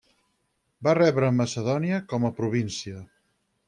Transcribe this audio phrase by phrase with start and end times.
[0.87, 3.09] Va rebre Macedònia com a província.